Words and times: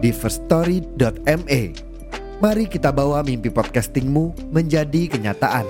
di 0.00 0.10
firststory.me. 0.10 1.62
Mari 2.40 2.64
kita 2.72 2.88
bawa 2.88 3.20
mimpi 3.20 3.52
podcastingmu 3.52 4.50
menjadi 4.50 5.12
kenyataan. 5.12 5.68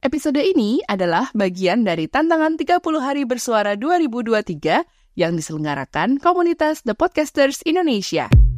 Episode 0.00 0.42
ini 0.42 0.82
adalah 0.90 1.30
bagian 1.30 1.86
dari 1.86 2.10
tantangan 2.10 2.58
30 2.58 2.82
hari 2.98 3.22
bersuara 3.22 3.78
2023 3.78 4.82
yang 5.14 5.38
diselenggarakan 5.38 6.18
komunitas 6.18 6.82
The 6.82 6.98
Podcasters 6.98 7.62
Indonesia. 7.62 8.49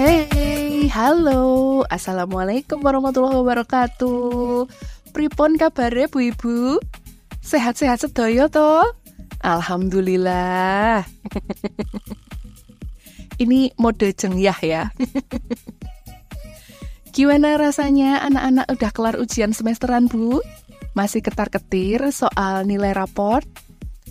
Hey, 0.00 0.88
halo, 0.88 1.84
assalamualaikum 1.92 2.80
warahmatullahi 2.80 3.36
wabarakatuh. 3.36 4.64
Pripun 5.12 5.60
kabare 5.60 6.08
Bu 6.08 6.32
Ibu? 6.32 6.80
Sehat-sehat 7.44 8.08
sedaya 8.08 8.48
to? 8.48 8.80
Alhamdulillah. 9.44 11.04
Ini 13.44 13.76
mode 13.76 14.16
cengyah 14.16 14.56
ya. 14.64 14.88
Gimana 17.12 17.60
rasanya 17.60 18.24
anak-anak 18.24 18.72
udah 18.72 18.90
kelar 18.96 19.16
ujian 19.20 19.52
semesteran, 19.52 20.08
Bu? 20.08 20.40
Masih 20.96 21.20
ketar-ketir 21.20 22.08
soal 22.08 22.64
nilai 22.64 22.96
raport? 22.96 23.44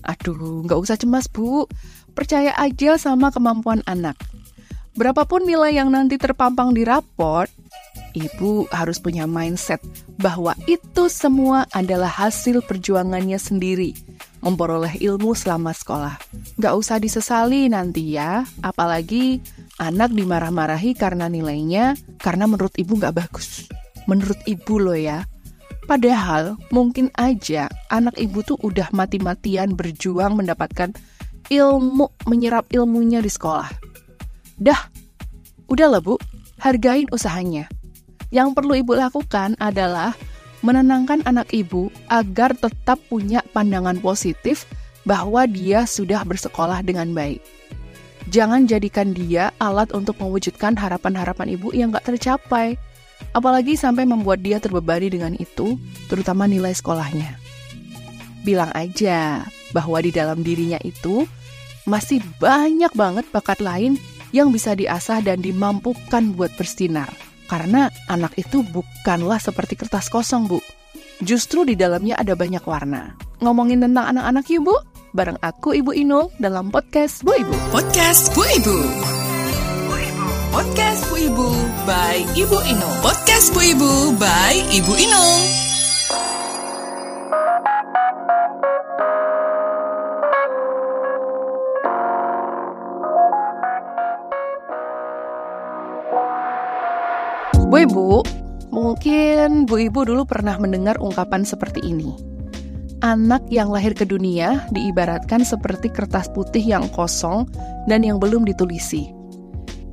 Aduh, 0.05 0.69
nggak 0.69 0.85
usah 0.85 1.01
cemas, 1.01 1.25
Bu. 1.25 1.65
Percaya 2.13 2.53
aja 2.61 3.01
sama 3.01 3.33
kemampuan 3.33 3.81
anak. 3.89 4.21
Berapapun 4.99 5.47
nilai 5.47 5.79
yang 5.79 5.95
nanti 5.95 6.19
terpampang 6.19 6.75
di 6.75 6.83
raport, 6.83 7.47
ibu 8.11 8.67
harus 8.67 8.99
punya 8.99 9.23
mindset 9.23 9.79
bahwa 10.19 10.51
itu 10.67 11.07
semua 11.07 11.63
adalah 11.71 12.11
hasil 12.11 12.59
perjuangannya 12.67 13.39
sendiri, 13.39 13.95
memperoleh 14.43 14.99
ilmu 14.99 15.31
selama 15.31 15.71
sekolah. 15.71 16.19
Gak 16.59 16.75
usah 16.75 16.99
disesali 16.99 17.71
nanti 17.71 18.19
ya, 18.19 18.43
apalagi 18.59 19.39
anak 19.79 20.11
dimarah-marahi 20.11 20.91
karena 20.99 21.31
nilainya, 21.31 21.95
karena 22.19 22.43
menurut 22.51 22.75
ibu 22.75 22.99
gak 22.99 23.23
bagus. 23.23 23.71
Menurut 24.03 24.43
ibu 24.51 24.83
loh 24.83 24.99
ya. 24.99 25.23
Padahal 25.87 26.59
mungkin 26.75 27.07
aja 27.15 27.71
anak 27.87 28.19
ibu 28.19 28.43
tuh 28.43 28.59
udah 28.59 28.91
mati-matian 28.91 29.79
berjuang 29.79 30.35
mendapatkan 30.35 30.91
ilmu, 31.47 32.11
menyerap 32.27 32.67
ilmunya 32.75 33.23
di 33.23 33.31
sekolah 33.31 33.88
Dah, 34.59 34.91
udahlah 35.71 36.03
bu, 36.03 36.19
hargain 36.59 37.07
usahanya. 37.15 37.71
Yang 38.29 38.59
perlu 38.59 38.75
ibu 38.75 38.93
lakukan 38.93 39.55
adalah 39.57 40.13
menenangkan 40.59 41.23
anak 41.23 41.49
ibu 41.55 41.87
agar 42.11 42.51
tetap 42.53 42.99
punya 43.07 43.39
pandangan 43.55 43.95
positif 44.03 44.67
bahwa 45.07 45.47
dia 45.47 45.87
sudah 45.87 46.27
bersekolah 46.27 46.83
dengan 46.83 47.15
baik. 47.15 47.39
Jangan 48.29 48.67
jadikan 48.67 49.15
dia 49.15 49.49
alat 49.57 49.89
untuk 49.95 50.19
mewujudkan 50.19 50.75
harapan-harapan 50.75 51.55
ibu 51.55 51.71
yang 51.73 51.89
gak 51.95 52.11
tercapai. 52.11 52.75
Apalagi 53.31 53.79
sampai 53.79 54.03
membuat 54.03 54.43
dia 54.43 54.59
terbebani 54.59 55.07
dengan 55.07 55.33
itu, 55.39 55.79
terutama 56.11 56.45
nilai 56.45 56.75
sekolahnya. 56.75 57.39
Bilang 58.43 58.69
aja 58.75 59.47
bahwa 59.71 59.97
di 60.03 60.11
dalam 60.11 60.43
dirinya 60.43 60.77
itu 60.83 61.25
masih 61.89 62.21
banyak 62.37 62.91
banget 62.93 63.25
bakat 63.33 63.63
lain 63.63 63.97
yang 64.35 64.53
bisa 64.53 64.77
diasah 64.77 65.21
dan 65.25 65.41
dimampukan 65.41 66.33
buat 66.35 66.53
bersinar. 66.55 67.09
Karena 67.49 67.89
anak 68.05 68.37
itu 68.37 68.61
bukanlah 68.61 69.41
seperti 69.41 69.73
kertas 69.73 70.07
kosong, 70.07 70.45
Bu. 70.45 70.61
Justru 71.19 71.65
di 71.65 71.73
dalamnya 71.73 72.15
ada 72.15 72.37
banyak 72.37 72.61
warna. 72.63 73.17
Ngomongin 73.41 73.81
tentang 73.81 74.13
anak-anak 74.15 74.45
yuk, 74.53 74.69
Bu. 74.69 74.75
Bareng 75.11 75.41
aku, 75.41 75.73
Ibu 75.73 75.91
Inul, 75.97 76.29
dalam 76.37 76.69
podcast 76.69 77.25
Bu 77.25 77.33
Ibu. 77.33 77.55
Podcast 77.73 78.29
Bu 78.37 78.45
Ibu. 78.45 78.77
Podcast 80.53 81.01
Bu 81.09 81.15
Ibu 81.17 81.47
by 81.89 82.17
Ibu 82.37 82.57
Inul. 82.69 82.95
Podcast 83.01 83.49
Bu 83.53 83.61
Ibu 83.61 84.13
by 84.21 84.53
Ibu 84.69 84.93
Inul. 84.93 85.68
Bu 97.69 97.85
Ibu, 97.85 98.25
mungkin 98.73 99.69
Bu 99.69 99.77
Ibu 99.77 100.09
dulu 100.09 100.25
pernah 100.25 100.57
mendengar 100.57 100.97
ungkapan 100.97 101.45
seperti 101.45 101.85
ini. 101.85 102.17
Anak 103.05 103.45
yang 103.53 103.69
lahir 103.69 103.93
ke 103.93 104.09
dunia 104.09 104.65
diibaratkan 104.73 105.45
seperti 105.45 105.93
kertas 105.93 106.33
putih 106.33 106.65
yang 106.65 106.89
kosong 106.89 107.45
dan 107.85 108.01
yang 108.01 108.17
belum 108.17 108.41
ditulisi. 108.49 109.13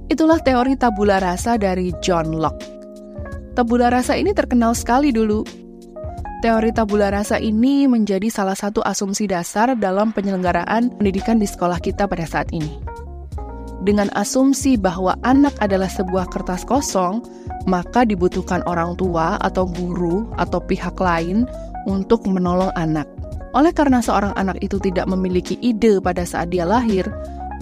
Itulah 0.08 0.40
teori 0.40 0.72
tabula 0.80 1.20
rasa 1.20 1.60
dari 1.60 1.92
John 2.00 2.32
Locke. 2.32 2.64
Tabula 3.52 3.92
rasa 3.92 4.16
ini 4.16 4.32
terkenal 4.32 4.72
sekali 4.72 5.12
dulu. 5.12 5.44
Teori 6.40 6.72
tabula 6.72 7.12
rasa 7.12 7.36
ini 7.36 7.84
menjadi 7.84 8.32
salah 8.32 8.56
satu 8.56 8.80
asumsi 8.88 9.28
dasar 9.28 9.76
dalam 9.76 10.16
penyelenggaraan 10.16 10.96
pendidikan 10.96 11.36
di 11.36 11.44
sekolah 11.44 11.76
kita 11.84 12.08
pada 12.08 12.24
saat 12.24 12.48
ini. 12.56 12.96
Dengan 13.84 14.08
asumsi 14.16 14.74
bahwa 14.80 15.14
anak 15.22 15.54
adalah 15.62 15.86
sebuah 15.86 16.26
kertas 16.32 16.66
kosong, 16.66 17.22
maka 17.66 18.06
dibutuhkan 18.06 18.62
orang 18.64 18.94
tua 18.94 19.36
atau 19.42 19.66
guru 19.66 20.30
atau 20.38 20.62
pihak 20.62 20.96
lain 20.96 21.44
untuk 21.84 22.24
menolong 22.24 22.70
anak. 22.78 23.04
Oleh 23.52 23.74
karena 23.74 24.00
seorang 24.00 24.32
anak 24.38 24.62
itu 24.62 24.78
tidak 24.78 25.10
memiliki 25.10 25.58
ide 25.60 25.98
pada 25.98 26.22
saat 26.22 26.54
dia 26.54 26.62
lahir, 26.62 27.04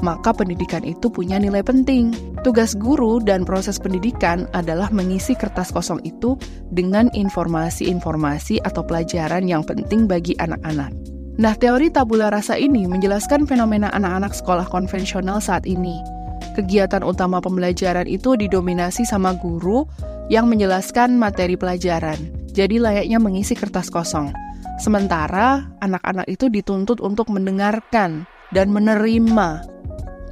maka 0.05 0.37
pendidikan 0.37 0.85
itu 0.85 1.09
punya 1.09 1.41
nilai 1.41 1.65
penting. 1.65 2.13
Tugas 2.45 2.77
guru 2.77 3.25
dan 3.25 3.49
proses 3.49 3.81
pendidikan 3.81 4.45
adalah 4.53 4.93
mengisi 4.93 5.33
kertas 5.33 5.73
kosong 5.73 6.03
itu 6.05 6.37
dengan 6.69 7.09
informasi-informasi 7.17 8.61
atau 8.69 8.85
pelajaran 8.85 9.49
yang 9.49 9.65
penting 9.65 10.05
bagi 10.05 10.37
anak-anak. 10.37 10.93
Nah, 11.35 11.55
teori 11.59 11.91
tabula 11.91 12.31
rasa 12.31 12.55
ini 12.55 12.87
menjelaskan 12.87 13.49
fenomena 13.49 13.91
anak-anak 13.91 14.37
sekolah 14.39 14.71
konvensional 14.71 15.43
saat 15.43 15.67
ini 15.67 16.14
kegiatan 16.55 17.03
utama 17.03 17.43
pembelajaran 17.43 18.07
itu 18.07 18.39
didominasi 18.39 19.03
sama 19.03 19.35
guru 19.35 19.85
yang 20.31 20.47
menjelaskan 20.47 21.19
materi 21.19 21.59
pelajaran. 21.59 22.17
Jadi 22.55 22.79
layaknya 22.79 23.19
mengisi 23.19 23.59
kertas 23.59 23.91
kosong. 23.91 24.31
Sementara 24.79 25.67
anak-anak 25.83 26.31
itu 26.31 26.47
dituntut 26.47 27.03
untuk 27.03 27.27
mendengarkan 27.29 28.25
dan 28.55 28.71
menerima. 28.71 29.67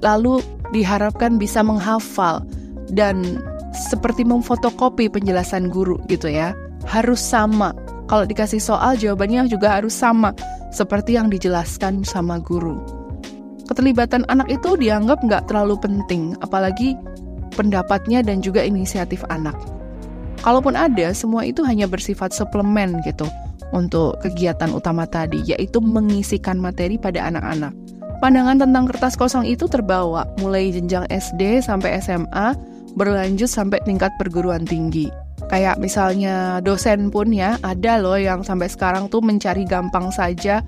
Lalu 0.02 0.38
diharapkan 0.70 1.36
bisa 1.36 1.66
menghafal 1.66 2.46
dan 2.94 3.42
seperti 3.74 4.22
memfotokopi 4.22 5.10
penjelasan 5.10 5.68
guru 5.68 5.98
gitu 6.06 6.30
ya. 6.30 6.54
Harus 6.86 7.18
sama. 7.18 7.74
Kalau 8.06 8.26
dikasih 8.26 8.62
soal 8.62 8.98
jawabannya 8.98 9.50
juga 9.50 9.78
harus 9.78 9.94
sama 9.94 10.34
seperti 10.74 11.14
yang 11.18 11.30
dijelaskan 11.30 12.02
sama 12.02 12.42
guru 12.42 13.01
keterlibatan 13.72 14.28
anak 14.28 14.52
itu 14.52 14.76
dianggap 14.76 15.24
nggak 15.24 15.48
terlalu 15.48 15.80
penting, 15.80 16.36
apalagi 16.44 16.92
pendapatnya 17.56 18.20
dan 18.20 18.44
juga 18.44 18.60
inisiatif 18.60 19.24
anak. 19.32 19.56
Kalaupun 20.44 20.76
ada, 20.76 21.16
semua 21.16 21.48
itu 21.48 21.64
hanya 21.64 21.88
bersifat 21.88 22.36
suplemen 22.36 23.00
gitu 23.08 23.24
untuk 23.72 24.20
kegiatan 24.20 24.68
utama 24.76 25.08
tadi, 25.08 25.40
yaitu 25.48 25.80
mengisikan 25.80 26.60
materi 26.60 27.00
pada 27.00 27.32
anak-anak. 27.32 27.72
Pandangan 28.20 28.60
tentang 28.60 28.84
kertas 28.86 29.16
kosong 29.16 29.48
itu 29.48 29.64
terbawa 29.66 30.28
mulai 30.38 30.70
jenjang 30.70 31.08
SD 31.08 31.64
sampai 31.64 31.98
SMA, 32.04 32.54
berlanjut 32.94 33.48
sampai 33.48 33.80
tingkat 33.88 34.12
perguruan 34.20 34.68
tinggi. 34.68 35.08
Kayak 35.50 35.80
misalnya 35.80 36.60
dosen 36.62 37.08
pun 37.08 37.32
ya, 37.32 37.56
ada 37.64 37.98
loh 37.98 38.20
yang 38.20 38.44
sampai 38.44 38.70
sekarang 38.70 39.10
tuh 39.10 39.24
mencari 39.24 39.66
gampang 39.66 40.12
saja, 40.14 40.62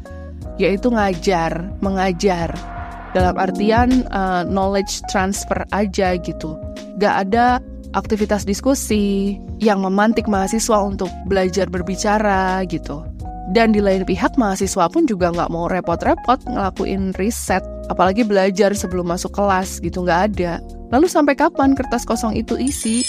yaitu 0.59 0.91
ngajar, 0.91 1.71
mengajar 1.79 2.74
Dalam 3.14 3.38
artian 3.38 4.02
uh, 4.11 4.43
knowledge 4.43 5.00
transfer 5.06 5.62
aja 5.70 6.19
gitu. 6.19 6.58
Gak 6.99 7.31
ada 7.31 7.62
aktivitas 7.94 8.43
diskusi 8.43 9.38
yang 9.62 9.81
memantik 9.87 10.26
mahasiswa 10.26 10.82
untuk 10.82 11.08
belajar 11.31 11.70
berbicara 11.70 12.66
gitu. 12.66 13.06
Dan 13.55 13.76
di 13.76 13.78
lain 13.78 14.02
pihak 14.08 14.34
mahasiswa 14.40 14.88
pun 14.88 15.05
juga 15.05 15.28
nggak 15.28 15.52
mau 15.52 15.69
repot-repot 15.69 16.49
ngelakuin 16.49 17.12
riset, 17.20 17.61
apalagi 17.93 18.25
belajar 18.25 18.72
sebelum 18.72 19.05
masuk 19.12 19.37
kelas 19.37 19.84
gitu 19.84 20.00
nggak 20.00 20.20
ada. 20.32 20.64
Lalu 20.88 21.06
sampai 21.06 21.37
kapan 21.37 21.76
kertas 21.76 22.08
kosong 22.08 22.32
itu 22.32 22.56
isi? 22.56 23.05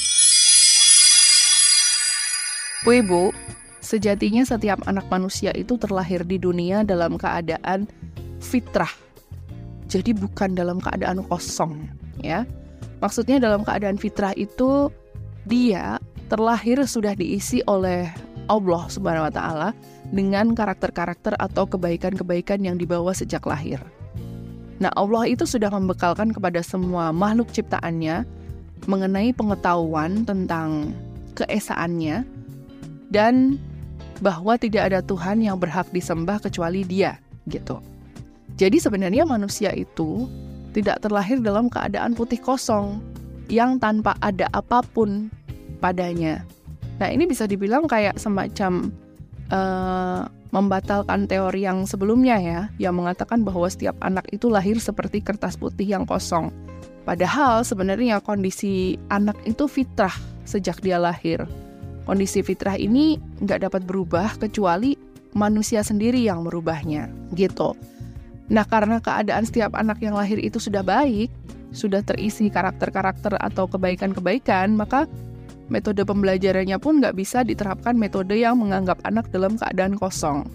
Bu 2.84 3.00
Ibu, 3.00 3.24
sejatinya 3.80 4.44
setiap 4.44 4.84
anak 4.86 5.08
manusia 5.08 5.56
itu 5.56 5.80
terlahir 5.80 6.28
di 6.28 6.36
dunia 6.38 6.84
dalam 6.84 7.16
keadaan 7.16 7.88
fitrah. 8.44 8.92
Jadi 9.96 10.12
bukan 10.12 10.60
dalam 10.60 10.84
keadaan 10.84 11.24
kosong, 11.32 11.88
ya. 12.20 12.44
Maksudnya 13.00 13.40
dalam 13.40 13.64
keadaan 13.64 13.96
fitrah 13.96 14.36
itu 14.36 14.92
dia 15.48 16.04
terlahir 16.28 16.84
sudah 16.84 17.16
diisi 17.16 17.64
oleh 17.64 18.12
Allah 18.52 18.84
Subhanahu 18.92 19.32
wa 19.32 19.34
taala 19.34 19.70
dengan 20.12 20.52
karakter-karakter 20.52 21.40
atau 21.40 21.64
kebaikan-kebaikan 21.64 22.60
yang 22.60 22.76
dibawa 22.76 23.16
sejak 23.16 23.48
lahir. 23.48 23.80
Nah, 24.84 24.92
Allah 25.00 25.32
itu 25.32 25.48
sudah 25.48 25.72
membekalkan 25.72 26.36
kepada 26.36 26.60
semua 26.60 27.16
makhluk 27.16 27.48
ciptaannya 27.56 28.28
mengenai 28.92 29.32
pengetahuan 29.32 30.28
tentang 30.28 30.92
keesaannya 31.40 32.28
dan 33.08 33.56
bahwa 34.20 34.60
tidak 34.60 34.92
ada 34.92 35.00
Tuhan 35.00 35.40
yang 35.40 35.56
berhak 35.56 35.88
disembah 35.96 36.44
kecuali 36.44 36.84
Dia, 36.84 37.16
gitu. 37.48 37.80
Jadi 38.56 38.80
sebenarnya 38.80 39.28
manusia 39.28 39.76
itu 39.76 40.28
tidak 40.72 41.04
terlahir 41.04 41.40
dalam 41.44 41.68
keadaan 41.68 42.16
putih 42.16 42.40
kosong 42.40 43.04
yang 43.52 43.80
tanpa 43.80 44.16
ada 44.24 44.48
apa 44.56 44.84
pun 44.84 45.28
padanya. 45.84 46.44
Nah, 47.00 47.12
ini 47.12 47.28
bisa 47.28 47.44
dibilang 47.44 47.86
kayak 47.86 48.16
semacam 48.16 48.92
uh, 49.52 50.24
membatalkan 50.56 51.28
teori 51.28 51.68
yang 51.68 51.84
sebelumnya 51.84 52.40
ya, 52.40 52.62
yang 52.80 52.96
mengatakan 52.96 53.44
bahwa 53.44 53.68
setiap 53.68 54.00
anak 54.00 54.24
itu 54.32 54.48
lahir 54.48 54.80
seperti 54.80 55.20
kertas 55.20 55.60
putih 55.60 55.84
yang 55.84 56.08
kosong. 56.08 56.48
Padahal 57.04 57.68
sebenarnya 57.68 58.24
kondisi 58.24 58.96
anak 59.12 59.36
itu 59.44 59.68
fitrah 59.68 60.16
sejak 60.48 60.80
dia 60.80 60.96
lahir 60.98 61.44
kondisi 62.06 62.46
fitrah 62.46 62.78
ini 62.78 63.18
nggak 63.42 63.68
dapat 63.68 63.82
berubah 63.84 64.38
kecuali 64.38 64.94
manusia 65.36 65.84
sendiri 65.84 66.24
yang 66.24 66.46
merubahnya, 66.48 67.12
gitu. 67.36 67.76
Nah, 68.46 68.66
karena 68.66 69.02
keadaan 69.02 69.46
setiap 69.46 69.74
anak 69.74 70.02
yang 70.06 70.14
lahir 70.14 70.38
itu 70.38 70.62
sudah 70.62 70.86
baik, 70.86 71.34
sudah 71.74 72.06
terisi 72.06 72.48
karakter-karakter 72.54 73.36
atau 73.42 73.66
kebaikan-kebaikan, 73.66 74.78
maka 74.78 75.10
metode 75.68 76.06
pembelajarannya 76.06 76.78
pun 76.78 77.02
nggak 77.02 77.18
bisa 77.18 77.42
diterapkan 77.42 77.98
metode 77.98 78.38
yang 78.38 78.62
menganggap 78.62 79.02
anak 79.02 79.26
dalam 79.34 79.58
keadaan 79.58 79.98
kosong. 79.98 80.46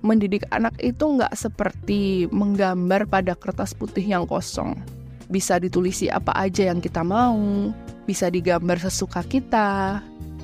Mendidik 0.00 0.46
anak 0.54 0.78
itu 0.80 1.04
nggak 1.20 1.34
seperti 1.36 2.30
menggambar 2.30 3.04
pada 3.10 3.36
kertas 3.36 3.76
putih 3.76 4.06
yang 4.06 4.24
kosong. 4.24 4.78
Bisa 5.28 5.58
ditulisi 5.60 6.08
apa 6.08 6.32
aja 6.38 6.72
yang 6.72 6.80
kita 6.80 7.04
mau, 7.04 7.70
bisa 8.08 8.32
digambar 8.32 8.80
sesuka 8.80 9.20
kita, 9.26 10.00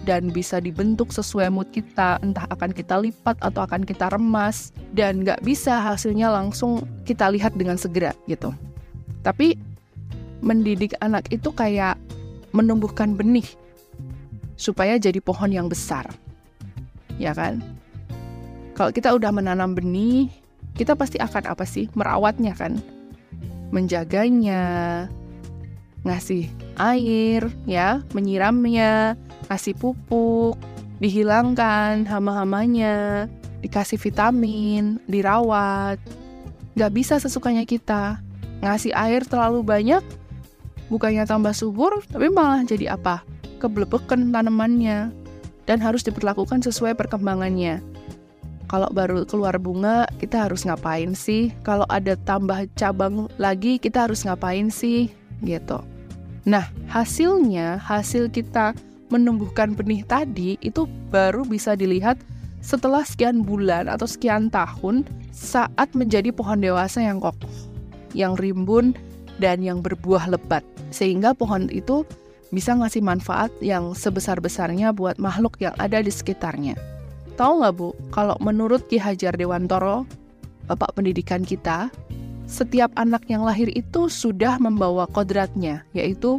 dan 0.06 0.30
bisa 0.30 0.62
dibentuk 0.62 1.10
sesuai 1.10 1.50
mood 1.50 1.66
kita, 1.74 2.22
entah 2.22 2.46
akan 2.54 2.70
kita 2.70 3.02
lipat 3.02 3.34
atau 3.42 3.66
akan 3.66 3.82
kita 3.82 4.06
remas, 4.14 4.70
dan 4.94 5.26
nggak 5.26 5.42
bisa 5.42 5.82
hasilnya 5.82 6.30
langsung 6.30 6.86
kita 7.02 7.26
lihat 7.34 7.58
dengan 7.58 7.74
segera 7.74 8.14
gitu. 8.30 8.54
Tapi 9.26 9.58
mendidik 10.38 10.94
anak 11.02 11.26
itu 11.34 11.50
kayak 11.50 11.98
menumbuhkan 12.54 13.18
benih 13.18 13.44
supaya 14.54 14.94
jadi 14.96 15.18
pohon 15.18 15.50
yang 15.50 15.66
besar, 15.66 16.06
ya 17.18 17.34
kan? 17.34 17.58
Kalau 18.78 18.94
kita 18.94 19.10
udah 19.12 19.34
menanam 19.34 19.74
benih, 19.74 20.30
kita 20.78 20.94
pasti 20.94 21.18
akan 21.18 21.50
apa 21.50 21.66
sih? 21.66 21.90
Merawatnya 21.98 22.54
kan, 22.54 22.78
menjaganya, 23.74 24.62
ngasih 26.06 26.46
air, 26.78 27.50
ya, 27.66 28.06
menyiramnya, 28.14 29.18
kasih 29.50 29.74
pupuk, 29.74 30.54
dihilangkan 31.02 32.06
hama-hamanya, 32.06 33.26
dikasih 33.60 33.98
vitamin, 33.98 35.02
dirawat. 35.10 35.98
Gak 36.78 36.92
bisa 36.94 37.18
sesukanya 37.18 37.66
kita. 37.66 38.22
Ngasih 38.62 38.94
air 38.94 39.26
terlalu 39.26 39.66
banyak, 39.66 40.00
bukannya 40.88 41.26
tambah 41.26 41.52
subur, 41.52 42.00
tapi 42.06 42.30
malah 42.30 42.62
jadi 42.62 42.94
apa? 42.94 43.26
Keblebekan 43.58 44.30
tanamannya. 44.30 45.10
Dan 45.66 45.82
harus 45.82 46.06
diperlakukan 46.06 46.62
sesuai 46.62 46.94
perkembangannya. 46.94 47.82
Kalau 48.70 48.86
baru 48.94 49.26
keluar 49.26 49.58
bunga, 49.58 50.06
kita 50.22 50.46
harus 50.46 50.62
ngapain 50.62 51.10
sih? 51.18 51.50
Kalau 51.66 51.82
ada 51.90 52.14
tambah 52.14 52.70
cabang 52.78 53.26
lagi, 53.34 53.82
kita 53.82 54.06
harus 54.06 54.22
ngapain 54.22 54.70
sih? 54.70 55.10
Gitu. 55.42 55.95
Nah, 56.46 56.70
hasilnya, 56.86 57.82
hasil 57.82 58.30
kita 58.30 58.70
menumbuhkan 59.10 59.74
benih 59.74 60.06
tadi 60.06 60.54
itu 60.62 60.86
baru 61.10 61.42
bisa 61.42 61.74
dilihat 61.74 62.18
setelah 62.62 63.02
sekian 63.02 63.42
bulan 63.42 63.90
atau 63.90 64.06
sekian 64.06 64.50
tahun 64.50 65.06
saat 65.34 65.90
menjadi 65.98 66.30
pohon 66.30 66.62
dewasa 66.62 67.02
yang 67.02 67.18
kokoh, 67.18 67.50
yang 68.14 68.38
rimbun, 68.38 68.94
dan 69.42 69.60
yang 69.60 69.82
berbuah 69.82 70.30
lebat. 70.30 70.62
Sehingga 70.94 71.34
pohon 71.34 71.66
itu 71.68 72.06
bisa 72.54 72.78
ngasih 72.78 73.02
manfaat 73.02 73.50
yang 73.58 73.92
sebesar-besarnya 73.92 74.94
buat 74.94 75.18
makhluk 75.18 75.58
yang 75.58 75.74
ada 75.82 75.98
di 75.98 76.14
sekitarnya. 76.14 76.78
Tahu 77.36 77.52
nggak 77.60 77.74
Bu, 77.76 77.92
kalau 78.14 78.38
menurut 78.40 78.86
Ki 78.88 78.96
Hajar 78.96 79.36
Dewantoro, 79.36 80.08
Bapak 80.66 80.98
pendidikan 80.98 81.46
kita, 81.46 81.92
setiap 82.46 82.94
anak 82.94 83.26
yang 83.26 83.42
lahir 83.42 83.66
itu 83.74 84.06
sudah 84.06 84.58
membawa 84.62 85.10
kodratnya, 85.10 85.82
yaitu 85.90 86.38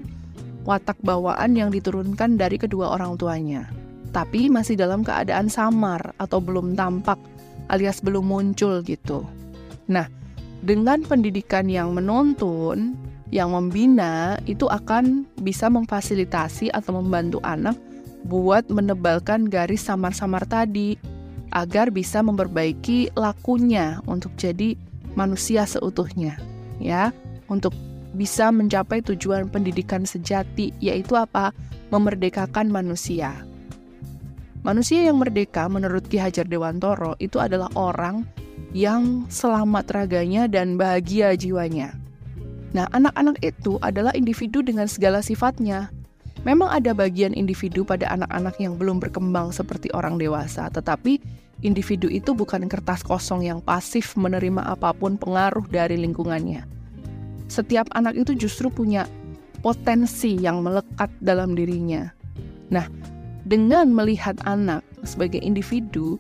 watak 0.64 0.96
bawaan 1.04 1.56
yang 1.56 1.72
diturunkan 1.72 2.40
dari 2.40 2.56
kedua 2.60 2.96
orang 2.96 3.20
tuanya, 3.20 3.68
tapi 4.16 4.48
masih 4.48 4.80
dalam 4.80 5.04
keadaan 5.04 5.52
samar 5.52 6.16
atau 6.20 6.40
belum 6.40 6.76
tampak 6.76 7.20
alias 7.68 8.00
belum 8.00 8.28
muncul 8.28 8.80
gitu. 8.84 9.28
Nah, 9.92 10.08
dengan 10.64 11.04
pendidikan 11.04 11.68
yang 11.68 11.92
menuntun, 11.92 12.96
yang 13.32 13.52
membina 13.52 14.40
itu 14.48 14.68
akan 14.68 15.28
bisa 15.44 15.68
memfasilitasi 15.68 16.72
atau 16.72 17.04
membantu 17.04 17.44
anak 17.44 17.76
buat 18.28 18.68
menebalkan 18.72 19.48
garis 19.48 19.88
samar-samar 19.88 20.44
tadi 20.48 20.96
agar 21.56 21.92
bisa 21.92 22.20
memperbaiki 22.20 23.16
lakunya 23.16 24.04
untuk 24.08 24.36
jadi 24.36 24.76
manusia 25.18 25.66
seutuhnya 25.66 26.38
ya 26.78 27.10
untuk 27.50 27.74
bisa 28.18 28.50
mencapai 28.50 29.06
tujuan 29.06 29.46
pendidikan 29.52 30.08
sejati, 30.08 30.74
yaitu 30.82 31.14
apa? 31.14 31.54
Memerdekakan 31.94 32.74
manusia. 32.74 33.46
Manusia 34.66 35.06
yang 35.08 35.22
merdeka 35.22 35.70
menurut 35.70 36.10
Ki 36.10 36.18
Hajar 36.18 36.44
Dewantoro 36.50 37.14
itu 37.22 37.38
adalah 37.38 37.70
orang 37.78 38.26
yang 38.76 39.30
selamat 39.32 39.86
raganya 39.94 40.50
dan 40.50 40.76
bahagia 40.76 41.38
jiwanya. 41.40 41.96
Nah, 42.76 42.90
anak-anak 42.92 43.40
itu 43.40 43.80
adalah 43.80 44.12
individu 44.12 44.60
dengan 44.60 44.92
segala 44.92 45.24
sifatnya. 45.24 45.88
Memang 46.44 46.68
ada 46.68 46.92
bagian 46.92 47.32
individu 47.32 47.88
pada 47.88 48.12
anak-anak 48.12 48.60
yang 48.60 48.76
belum 48.76 49.00
berkembang 49.00 49.56
seperti 49.56 49.88
orang 49.96 50.20
dewasa, 50.20 50.68
tetapi 50.68 51.24
individu 51.66 52.12
itu 52.12 52.34
bukan 52.34 52.70
kertas 52.70 53.02
kosong 53.02 53.46
yang 53.46 53.60
pasif 53.62 54.14
menerima 54.20 54.62
apa 54.66 54.94
pun 54.94 55.18
pengaruh 55.18 55.66
dari 55.70 55.98
lingkungannya 55.98 56.78
setiap 57.48 57.88
anak 57.96 58.20
itu 58.20 58.36
justru 58.36 58.68
punya 58.68 59.08
potensi 59.64 60.38
yang 60.38 60.62
melekat 60.62 61.10
dalam 61.24 61.58
dirinya. 61.58 62.12
Nah, 62.70 62.86
dengan 63.48 63.90
melihat 63.90 64.38
anak 64.44 64.84
sebagai 65.08 65.40
individu, 65.40 66.20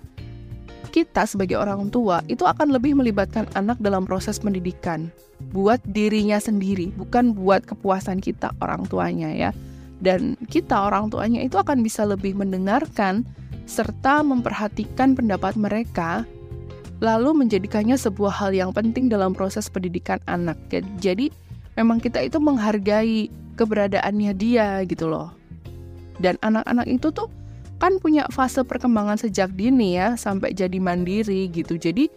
kita 0.95 1.27
sebagai 1.27 1.59
orang 1.59 1.91
tua 1.91 2.23
itu 2.31 2.47
akan 2.47 2.73
lebih 2.73 2.95
melibatkan 2.97 3.45
anak 3.53 3.77
dalam 3.83 4.07
proses 4.07 4.39
pendidikan 4.39 5.11
buat 5.53 5.77
dirinya 5.85 6.41
sendiri, 6.41 6.89
bukan 6.97 7.35
buat 7.35 7.67
kepuasan 7.67 8.23
kita 8.23 8.55
orang 8.63 8.87
tuanya 8.89 9.29
ya. 9.29 9.51
Dan 9.97 10.37
kita 10.49 10.89
orang 10.89 11.09
tuanya 11.09 11.41
itu 11.41 11.57
akan 11.57 11.81
bisa 11.81 12.05
lebih 12.05 12.37
mendengarkan 12.37 13.25
serta 13.67 14.23
memperhatikan 14.23 15.13
pendapat 15.13 15.59
mereka 15.59 16.23
lalu 16.97 17.45
menjadikannya 17.45 17.93
sebuah 17.93 18.33
hal 18.33 18.51
yang 18.57 18.71
penting 18.73 19.05
dalam 19.05 19.35
proses 19.35 19.69
pendidikan 19.69 20.17
anak. 20.25 20.57
Jadi 20.97 21.29
memang 21.77 22.01
kita 22.01 22.25
itu 22.25 22.41
menghargai 22.41 23.29
keberadaannya 23.53 24.33
dia 24.33 24.81
gitu 24.89 25.05
loh. 25.05 25.29
Dan 26.17 26.41
anak-anak 26.41 26.89
itu 26.89 27.13
tuh 27.13 27.29
kan 27.77 28.01
punya 28.01 28.25
fase 28.33 28.65
perkembangan 28.65 29.21
sejak 29.21 29.53
dini 29.53 29.93
ya 29.93 30.17
sampai 30.17 30.57
jadi 30.57 30.81
mandiri 30.81 31.45
gitu. 31.53 31.77
Jadi 31.77 32.09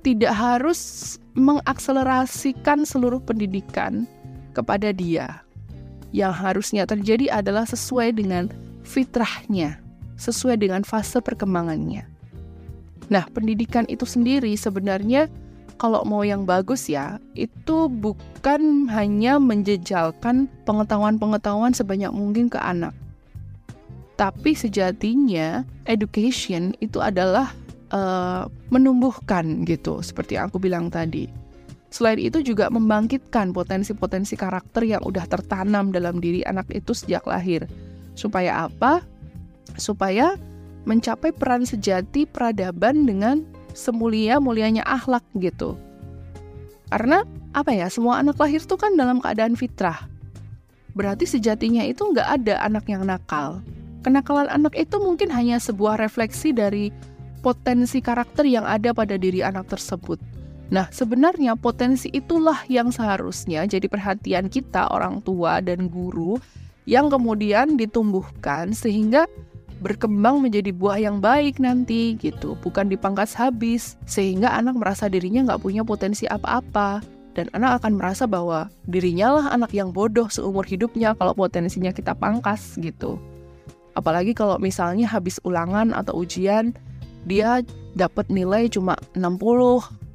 tidak 0.00 0.32
harus 0.32 1.16
mengakselerasikan 1.36 2.88
seluruh 2.88 3.20
pendidikan 3.20 4.08
kepada 4.56 4.96
dia. 4.96 5.44
Yang 6.16 6.32
harusnya 6.40 6.88
terjadi 6.88 7.28
adalah 7.44 7.68
sesuai 7.68 8.16
dengan 8.16 8.48
fitrahnya, 8.80 9.76
sesuai 10.18 10.60
dengan 10.60 10.82
fase 10.84 11.22
perkembangannya. 11.22 12.04
Nah, 13.08 13.24
pendidikan 13.32 13.88
itu 13.88 14.04
sendiri 14.04 14.52
sebenarnya 14.58 15.32
kalau 15.78 16.02
mau 16.02 16.26
yang 16.26 16.42
bagus 16.42 16.90
ya, 16.90 17.22
itu 17.38 17.86
bukan 17.86 18.90
hanya 18.90 19.38
menjejalkan 19.38 20.50
pengetahuan-pengetahuan 20.66 21.72
sebanyak 21.72 22.10
mungkin 22.10 22.50
ke 22.50 22.58
anak. 22.58 22.92
Tapi 24.18 24.58
sejatinya 24.58 25.62
education 25.86 26.74
itu 26.82 26.98
adalah 26.98 27.54
uh, 27.94 28.50
menumbuhkan 28.74 29.62
gitu, 29.62 30.02
seperti 30.02 30.34
yang 30.34 30.50
aku 30.50 30.58
bilang 30.58 30.90
tadi. 30.90 31.30
Selain 31.88 32.20
itu 32.20 32.44
juga 32.44 32.68
membangkitkan 32.68 33.54
potensi-potensi 33.54 34.36
karakter 34.36 34.84
yang 34.84 35.00
udah 35.06 35.24
tertanam 35.24 35.88
dalam 35.88 36.20
diri 36.20 36.44
anak 36.44 36.68
itu 36.74 36.92
sejak 36.92 37.24
lahir. 37.24 37.64
Supaya 38.12 38.68
apa? 38.68 39.00
Supaya 39.78 40.36
mencapai 40.84 41.32
peran 41.32 41.64
sejati 41.64 42.26
peradaban 42.26 43.06
dengan 43.06 43.46
semulia-mulianya 43.72 44.82
akhlak 44.84 45.24
gitu. 45.38 45.78
Karena 46.88 47.22
apa 47.54 47.70
ya, 47.72 47.86
semua 47.88 48.18
anak 48.20 48.40
lahir 48.40 48.64
tuh 48.64 48.80
kan 48.80 48.96
dalam 48.98 49.22
keadaan 49.22 49.54
fitrah. 49.54 50.08
Berarti 50.92 51.28
sejatinya 51.28 51.84
itu 51.86 52.02
nggak 52.02 52.42
ada 52.42 52.58
anak 52.64 52.90
yang 52.90 53.06
nakal. 53.06 53.62
Kenakalan 54.02 54.50
anak 54.50 54.74
itu 54.74 54.98
mungkin 54.98 55.30
hanya 55.30 55.62
sebuah 55.62 56.00
refleksi 56.00 56.50
dari 56.50 56.90
potensi 57.44 58.02
karakter 58.02 58.48
yang 58.48 58.66
ada 58.66 58.90
pada 58.90 59.14
diri 59.14 59.44
anak 59.44 59.70
tersebut 59.70 60.18
Nah, 60.68 60.84
sebenarnya 60.92 61.56
potensi 61.56 62.12
itulah 62.12 62.60
yang 62.68 62.92
seharusnya 62.92 63.64
jadi 63.64 63.88
perhatian 63.88 64.52
kita, 64.52 64.92
orang 64.92 65.24
tua 65.24 65.64
dan 65.64 65.88
guru, 65.88 66.36
yang 66.84 67.08
kemudian 67.08 67.80
ditumbuhkan 67.80 68.76
sehingga 68.76 69.24
berkembang 69.78 70.42
menjadi 70.42 70.74
buah 70.74 70.98
yang 70.98 71.22
baik 71.22 71.62
nanti 71.62 72.18
gitu, 72.18 72.58
bukan 72.60 72.90
dipangkas 72.90 73.34
habis, 73.34 73.94
sehingga 74.04 74.50
anak 74.54 74.78
merasa 74.78 75.06
dirinya 75.06 75.52
nggak 75.52 75.62
punya 75.62 75.82
potensi 75.86 76.26
apa-apa. 76.26 77.02
Dan 77.38 77.46
anak 77.54 77.82
akan 77.82 78.02
merasa 78.02 78.26
bahwa 78.26 78.66
dirinya 78.90 79.38
lah 79.38 79.46
anak 79.54 79.70
yang 79.70 79.94
bodoh 79.94 80.26
seumur 80.26 80.66
hidupnya 80.66 81.14
kalau 81.14 81.38
potensinya 81.38 81.94
kita 81.94 82.10
pangkas 82.10 82.74
gitu. 82.82 83.14
Apalagi 83.94 84.34
kalau 84.34 84.58
misalnya 84.58 85.06
habis 85.06 85.38
ulangan 85.46 85.94
atau 85.94 86.18
ujian, 86.18 86.74
dia 87.30 87.62
dapat 87.94 88.26
nilai 88.26 88.66
cuma 88.66 88.98
60, 89.14 89.38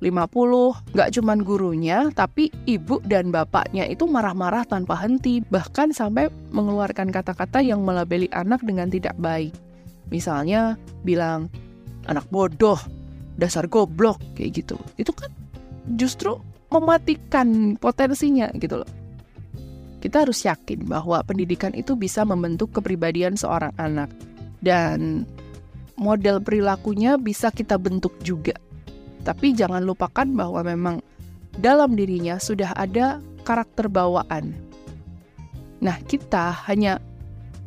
50, 0.04 0.92
nggak 0.92 1.12
cuman 1.16 1.40
gurunya, 1.48 2.12
tapi 2.12 2.52
ibu 2.68 3.00
dan 3.08 3.32
bapaknya 3.32 3.88
itu 3.88 4.04
marah-marah 4.04 4.68
tanpa 4.68 5.00
henti, 5.00 5.40
bahkan 5.48 5.96
sampai 5.96 6.28
mengeluarkan 6.52 7.08
kata-kata 7.08 7.64
yang 7.64 7.88
melabeli 7.88 8.28
anak 8.36 8.60
dengan 8.68 8.92
tidak 8.92 9.16
baik. 9.16 9.56
Misalnya 10.12 10.76
bilang, 11.08 11.48
anak 12.12 12.28
bodoh, 12.28 12.78
dasar 13.40 13.66
goblok, 13.72 14.20
kayak 14.36 14.60
gitu. 14.60 14.76
Itu 15.00 15.16
kan 15.16 15.32
justru 15.96 16.36
mematikan 16.68 17.80
potensinya 17.80 18.52
gitu 18.60 18.84
loh. 18.84 18.92
Kita 20.04 20.28
harus 20.28 20.44
yakin 20.44 20.84
bahwa 20.84 21.24
pendidikan 21.24 21.72
itu 21.72 21.96
bisa 21.96 22.28
membentuk 22.28 22.76
kepribadian 22.76 23.40
seorang 23.40 23.72
anak. 23.80 24.12
Dan 24.60 25.24
model 25.96 26.44
perilakunya 26.44 27.16
bisa 27.16 27.52
kita 27.56 27.80
bentuk 27.80 28.12
juga 28.20 28.60
tapi 29.24 29.56
jangan 29.56 29.84
lupakan 29.88 30.28
bahwa 30.36 30.62
memang 30.62 31.00
dalam 31.58 31.96
dirinya 31.96 32.38
sudah 32.38 32.76
ada 32.76 33.24
karakter 33.48 33.88
bawaan. 33.88 34.56
Nah, 35.84 36.00
kita 36.08 36.56
hanya 36.68 37.00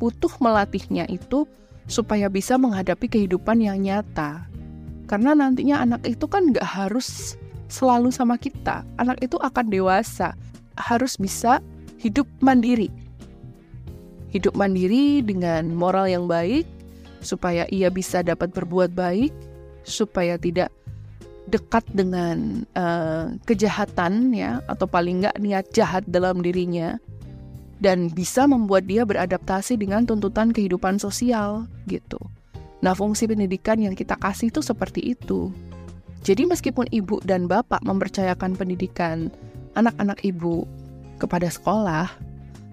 butuh 0.01 0.31
melatihnya 0.41 1.05
itu 1.09 1.45
supaya 1.89 2.29
bisa 2.29 2.57
menghadapi 2.57 3.09
kehidupan 3.09 3.61
yang 3.61 3.81
nyata. 3.81 4.45
Karena 5.07 5.33
nantinya 5.33 5.81
anak 5.81 6.03
itu 6.03 6.25
kan 6.27 6.51
nggak 6.51 6.65
harus 6.65 7.39
selalu 7.71 8.11
sama 8.11 8.35
kita. 8.35 8.83
Anak 8.99 9.21
itu 9.23 9.39
akan 9.39 9.71
dewasa, 9.71 10.35
harus 10.75 11.15
bisa 11.15 11.63
hidup 12.01 12.27
mandiri. 12.43 12.91
Hidup 14.33 14.53
mandiri 14.59 15.23
dengan 15.23 15.71
moral 15.71 16.11
yang 16.11 16.27
baik, 16.27 16.67
supaya 17.23 17.63
ia 17.71 17.87
bisa 17.87 18.19
dapat 18.19 18.51
berbuat 18.51 18.91
baik, 18.91 19.31
supaya 19.87 20.35
tidak 20.35 20.67
dekat 21.47 21.87
dengan 21.95 22.67
uh, 22.75 23.31
kejahatan 23.47 24.35
ya 24.35 24.59
atau 24.67 24.83
paling 24.83 25.23
nggak 25.23 25.37
niat 25.39 25.65
jahat 25.71 26.03
dalam 26.07 26.43
dirinya 26.43 26.99
dan 27.79 28.11
bisa 28.11 28.49
membuat 28.49 28.89
dia 28.89 29.07
beradaptasi 29.07 29.79
dengan 29.79 30.03
tuntutan 30.03 30.51
kehidupan 30.51 30.99
sosial 30.99 31.69
gitu. 31.87 32.17
Nah, 32.81 32.93
fungsi 32.93 33.25
pendidikan 33.25 33.81
yang 33.81 33.97
kita 33.97 34.17
kasih 34.17 34.53
itu 34.53 34.61
seperti 34.61 35.17
itu. 35.17 35.49
Jadi 36.21 36.45
meskipun 36.49 36.89
ibu 36.91 37.21
dan 37.23 37.45
bapak 37.45 37.81
mempercayakan 37.85 38.57
pendidikan 38.57 39.31
anak-anak 39.77 40.21
ibu 40.25 40.65
kepada 41.21 41.49
sekolah, 41.49 42.09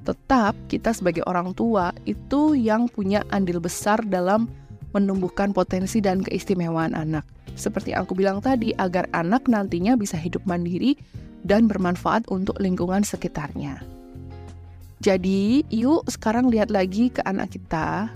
tetap 0.05 0.57
kita 0.69 0.93
sebagai 0.93 1.25
orang 1.25 1.57
tua 1.57 1.93
itu 2.05 2.57
yang 2.57 2.89
punya 2.89 3.25
andil 3.33 3.61
besar 3.61 4.01
dalam 4.05 4.49
menumbuhkan 4.95 5.51
potensi 5.51 5.99
dan 5.99 6.23
keistimewaan 6.23 6.95
anak 6.95 7.27
seperti 7.55 7.95
yang 7.95 8.03
aku 8.07 8.19
bilang 8.19 8.43
tadi, 8.43 8.75
agar 8.77 9.07
anak 9.15 9.47
nantinya 9.47 9.95
bisa 9.95 10.19
hidup 10.19 10.43
mandiri 10.45 10.99
dan 11.47 11.71
bermanfaat 11.71 12.27
untuk 12.29 12.59
lingkungan 12.59 13.07
sekitarnya. 13.07 13.79
Jadi, 14.99 15.63
yuk 15.71 16.07
sekarang 16.11 16.51
lihat 16.51 16.75
lagi 16.75 17.15
ke 17.15 17.23
anak 17.23 17.55
kita, 17.55 18.11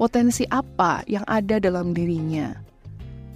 potensi 0.00 0.48
apa 0.48 1.04
yang 1.04 1.24
ada 1.28 1.60
dalam 1.60 1.92
dirinya. 1.92 2.56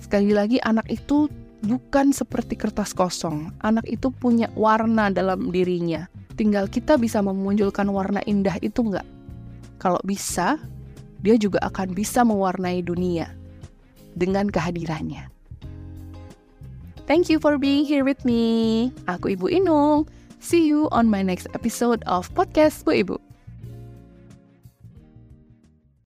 Sekali 0.00 0.32
lagi, 0.32 0.56
anak 0.64 0.88
itu 0.88 1.28
bukan 1.66 2.16
seperti 2.16 2.56
kertas 2.56 2.96
kosong. 2.96 3.52
Anak 3.60 3.84
itu 3.90 4.08
punya 4.08 4.48
warna 4.56 5.12
dalam 5.12 5.52
dirinya. 5.52 6.08
Tinggal 6.36 6.70
kita 6.70 6.96
bisa 6.96 7.20
memunculkan 7.20 7.90
warna 7.90 8.22
indah 8.24 8.56
itu 8.62 8.86
enggak. 8.86 9.08
Kalau 9.82 10.00
bisa, 10.06 10.56
dia 11.26 11.34
juga 11.34 11.58
akan 11.66 11.90
bisa 11.90 12.22
mewarnai 12.22 12.86
dunia 12.86 13.26
dengan 14.14 14.46
kehadirannya. 14.46 15.26
Thank 17.10 17.26
you 17.30 17.42
for 17.42 17.58
being 17.58 17.82
here 17.82 18.06
with 18.06 18.22
me. 18.22 18.94
Aku 19.10 19.34
Ibu 19.34 19.50
Inung. 19.50 20.06
See 20.38 20.70
you 20.70 20.86
on 20.94 21.10
my 21.10 21.26
next 21.26 21.50
episode 21.58 22.06
of 22.06 22.30
Podcast 22.34 22.86
Bu 22.86 23.02
Ibu. 23.02 23.25